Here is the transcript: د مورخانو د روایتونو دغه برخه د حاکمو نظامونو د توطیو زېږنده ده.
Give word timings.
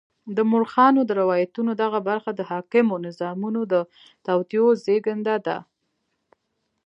د 0.35 0.37
مورخانو 0.51 1.01
د 1.05 1.11
روایتونو 1.21 1.71
دغه 1.83 1.99
برخه 2.09 2.31
د 2.35 2.41
حاکمو 2.51 2.95
نظامونو 3.07 3.61
د 3.71 3.75
توطیو 4.25 4.65
زېږنده 4.83 5.35
ده. 5.45 5.57